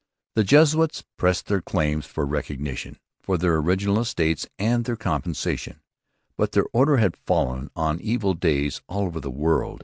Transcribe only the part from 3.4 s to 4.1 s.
original